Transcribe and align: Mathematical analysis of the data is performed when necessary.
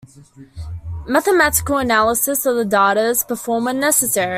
Mathematical 1.07 1.77
analysis 1.77 2.47
of 2.47 2.55
the 2.55 2.65
data 2.65 3.01
is 3.09 3.23
performed 3.23 3.65
when 3.65 3.79
necessary. 3.79 4.29